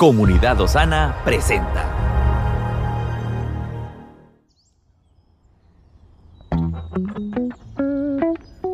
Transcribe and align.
Comunidad 0.00 0.58
Osana 0.58 1.14
presenta. 1.26 1.84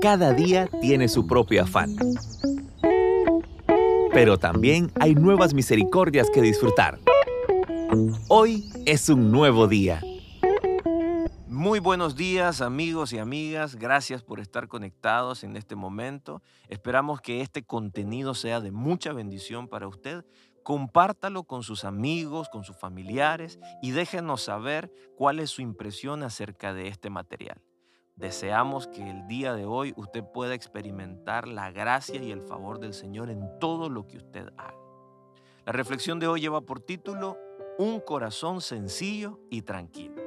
Cada 0.00 0.32
día 0.34 0.68
tiene 0.80 1.08
su 1.08 1.26
propio 1.26 1.64
afán. 1.64 1.96
Pero 4.12 4.38
también 4.38 4.92
hay 5.00 5.16
nuevas 5.16 5.52
misericordias 5.52 6.30
que 6.30 6.42
disfrutar. 6.42 7.00
Hoy 8.28 8.70
es 8.84 9.08
un 9.08 9.32
nuevo 9.32 9.66
día. 9.66 10.00
Muy 11.48 11.80
buenos 11.80 12.14
días 12.14 12.60
amigos 12.60 13.12
y 13.12 13.18
amigas, 13.18 13.74
gracias 13.74 14.22
por 14.22 14.38
estar 14.38 14.68
conectados 14.68 15.42
en 15.42 15.56
este 15.56 15.74
momento. 15.74 16.40
Esperamos 16.68 17.20
que 17.20 17.40
este 17.40 17.64
contenido 17.64 18.34
sea 18.34 18.60
de 18.60 18.70
mucha 18.70 19.12
bendición 19.12 19.66
para 19.66 19.88
usted. 19.88 20.24
Compártalo 20.66 21.44
con 21.44 21.62
sus 21.62 21.84
amigos, 21.84 22.48
con 22.48 22.64
sus 22.64 22.76
familiares 22.76 23.60
y 23.82 23.92
déjenos 23.92 24.42
saber 24.42 24.92
cuál 25.16 25.38
es 25.38 25.50
su 25.50 25.62
impresión 25.62 26.24
acerca 26.24 26.74
de 26.74 26.88
este 26.88 27.08
material. 27.08 27.62
Deseamos 28.16 28.88
que 28.88 29.08
el 29.08 29.28
día 29.28 29.54
de 29.54 29.64
hoy 29.64 29.94
usted 29.96 30.24
pueda 30.24 30.54
experimentar 30.54 31.46
la 31.46 31.70
gracia 31.70 32.20
y 32.20 32.32
el 32.32 32.42
favor 32.42 32.80
del 32.80 32.94
Señor 32.94 33.30
en 33.30 33.48
todo 33.60 33.88
lo 33.88 34.08
que 34.08 34.16
usted 34.16 34.48
haga. 34.56 34.74
La 35.64 35.70
reflexión 35.70 36.18
de 36.18 36.26
hoy 36.26 36.40
lleva 36.40 36.60
por 36.62 36.80
título 36.80 37.38
Un 37.78 38.00
corazón 38.00 38.60
sencillo 38.60 39.38
y 39.48 39.62
tranquilo. 39.62 40.20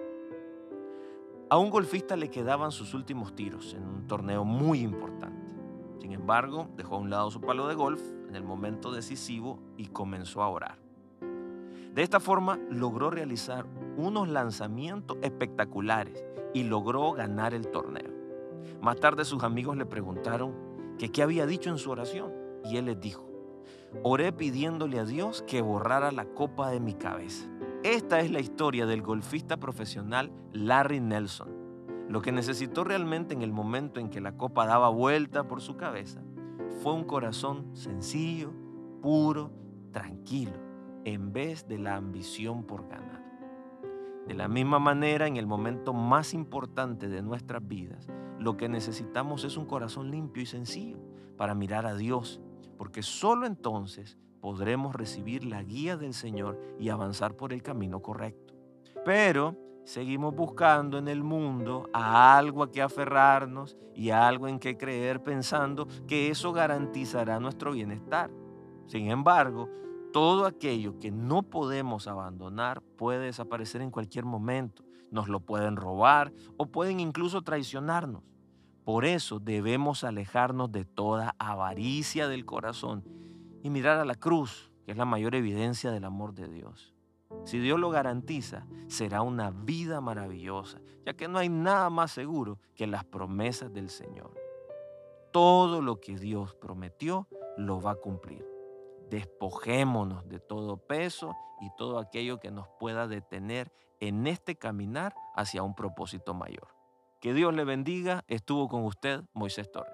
A 1.50 1.58
un 1.58 1.70
golfista 1.70 2.16
le 2.16 2.30
quedaban 2.30 2.72
sus 2.72 2.94
últimos 2.94 3.36
tiros 3.36 3.74
en 3.74 3.84
un 3.86 4.08
torneo 4.08 4.46
muy 4.46 4.80
importante. 4.80 5.39
Sin 6.00 6.14
embargo, 6.14 6.70
dejó 6.76 6.96
a 6.96 7.00
un 7.00 7.10
lado 7.10 7.32
su 7.32 7.42
palo 7.42 7.68
de 7.68 7.76
golf 7.76 8.02
en 8.28 8.36
el 8.36 8.44
momento 8.44 8.92
decisivo 8.92 9.60
y 9.78 9.88
comenzó 9.88 10.42
a 10.42 10.50
orar. 10.50 10.78
De 11.94 12.04
esta 12.04 12.20
forma 12.20 12.60
logró 12.70 13.10
realizar 13.10 13.66
unos 13.98 14.30
lanzamientos 14.30 15.18
espectaculares 15.22 16.24
y 16.54 16.64
logró 16.64 17.12
ganar 17.12 17.54
el 17.54 17.68
torneo. 17.68 18.12
Más 18.82 18.98
tarde 18.98 19.26
sus 19.26 19.44
amigos 19.44 19.76
le 19.76 19.86
preguntaron 19.86 20.54
qué 20.98 21.24
había 21.24 21.46
dicho 21.46 21.70
en 21.70 21.78
su 21.78 21.92
oración 21.92 22.32
y 22.64 22.78
él 22.78 22.86
les 22.86 23.00
dijo, 23.00 23.30
oré 24.04 24.32
pidiéndole 24.32 25.00
a 25.00 25.06
Dios 25.06 25.44
que 25.48 25.62
borrara 25.62 26.12
la 26.12 26.26
copa 26.26 26.70
de 26.70 26.80
mi 26.80 26.94
cabeza. 26.94 27.50
Esta 27.84 28.20
es 28.20 28.32
la 28.32 28.40
historia 28.40 28.86
del 28.86 29.02
golfista 29.02 29.58
profesional 29.58 30.32
Larry 30.52 31.00
Nelson. 31.00 31.50
Lo 32.10 32.24
que 32.24 32.32
necesitó 32.32 32.84
realmente 32.84 33.36
en 33.36 33.44
el 33.44 33.54
momento 33.54 34.00
en 34.00 34.10
que 34.10 34.20
la 34.20 34.36
copa 34.36 34.66
daba 34.66 34.90
vuelta 34.90 35.48
por 35.48 35.62
su 35.62 35.78
cabeza 35.78 36.24
fue 36.82 36.94
un 36.94 37.04
corazón 37.04 37.70
sencillo, 37.76 38.52
puro, 39.00 39.52
tranquilo, 39.92 40.54
en 41.06 41.32
vez 41.32 41.68
de 41.68 41.78
la 41.78 41.96
ambición 41.96 42.64
por 42.64 42.88
ganar. 42.88 43.24
De 44.28 44.34
la 44.34 44.48
misma 44.48 44.80
manera, 44.80 45.28
en 45.28 45.38
el 45.38 45.46
momento 45.46 45.94
más 45.94 46.34
importante 46.34 47.10
de 47.10 47.22
nuestras 47.22 47.68
vidas, 47.68 48.08
lo 48.40 48.58
que 48.58 48.70
necesitamos 48.70 49.44
es 49.44 49.56
un 49.56 49.68
corazón 49.68 50.10
limpio 50.10 50.42
y 50.42 50.48
sencillo 50.48 50.98
para 51.38 51.54
mirar 51.54 51.86
a 51.86 51.96
Dios, 51.96 52.42
porque 52.80 53.04
solo 53.04 53.46
entonces 53.46 54.18
podremos 54.42 54.96
recibir 54.96 55.46
la 55.46 55.62
guía 55.62 55.96
del 55.96 56.16
Señor 56.16 56.60
y 56.80 56.90
avanzar 56.90 57.36
por 57.36 57.54
el 57.54 57.62
camino 57.62 58.02
correcto. 58.02 58.56
Pero 59.06 59.69
seguimos 59.84 60.36
buscando 60.36 60.98
en 60.98 61.08
el 61.08 61.24
mundo 61.24 61.90
a 61.94 62.38
algo 62.38 62.64
a 62.64 62.72
que 62.72 62.82
aferrarnos 62.82 63.78
y 63.96 64.12
algo 64.12 64.48
en 64.48 64.60
que 64.60 64.78
creer 64.78 65.22
pensando 65.24 65.88
que 66.08 66.30
eso 66.30 66.54
garantizará 66.54 67.40
nuestro 67.40 67.72
bienestar. 67.72 68.32
Sin 68.88 69.12
embargo, 69.12 69.70
todo 70.12 70.46
aquello 70.46 71.00
que 71.00 71.12
no 71.12 71.44
podemos 71.44 72.08
abandonar 72.08 72.82
puede 72.82 73.26
desaparecer 73.26 73.82
en 73.82 73.92
cualquier 73.92 74.26
momento. 74.26 74.84
Nos 75.12 75.28
lo 75.28 75.40
pueden 75.40 75.76
robar 75.76 76.34
o 76.58 76.66
pueden 76.66 77.00
incluso 77.00 77.42
traicionarnos. 77.42 78.24
Por 78.84 79.06
eso 79.06 79.40
debemos 79.40 80.04
alejarnos 80.04 80.72
de 80.72 80.86
toda 80.86 81.36
avaricia 81.38 82.28
del 82.28 82.46
corazón 82.46 83.04
y 83.62 83.70
mirar 83.70 84.00
a 84.00 84.06
la 84.06 84.16
cruz, 84.16 84.72
que 84.86 84.92
es 84.92 84.98
la 84.98 85.06
mayor 85.06 85.36
evidencia 85.36 85.92
del 85.92 86.06
amor 86.06 86.34
de 86.34 86.48
Dios. 86.48 86.96
Si 87.44 87.60
Dios 87.60 87.80
lo 87.80 87.90
garantiza, 87.90 88.68
será 88.88 89.22
una 89.22 89.52
vida 89.52 90.02
maravillosa, 90.02 90.82
ya 91.06 91.14
que 91.14 91.28
no 91.28 91.40
hay 91.40 91.50
nada 91.50 91.90
más 91.90 92.12
seguro 92.12 92.60
que 92.76 92.88
las 92.88 93.06
promesas 93.06 93.74
del 93.74 93.90
Señor. 93.90 94.34
Todo 95.32 95.82
lo 95.82 96.00
que 96.00 96.18
Dios 96.18 96.56
prometió 96.56 97.28
lo 97.58 97.82
va 97.82 97.92
a 97.92 97.96
cumplir. 97.96 98.46
Despojémonos 99.10 100.28
de 100.28 100.40
todo 100.40 100.78
peso 100.78 101.36
y 101.62 101.70
todo 101.78 102.00
aquello 102.00 102.40
que 102.40 102.52
nos 102.52 102.68
pueda 102.80 103.08
detener 103.08 103.72
en 104.00 104.28
este 104.28 104.56
caminar 104.56 105.16
hacia 105.36 105.64
un 105.64 105.76
propósito 105.76 106.34
mayor. 106.34 106.68
Que 107.20 107.34
Dios 107.34 107.54
le 107.54 107.64
bendiga. 107.64 108.24
Estuvo 108.28 108.68
con 108.68 108.86
usted 108.86 109.24
Moisés 109.34 109.72
Torres. 109.72 109.94